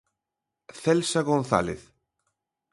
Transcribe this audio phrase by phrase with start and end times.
[0.81, 1.81] Celsa González.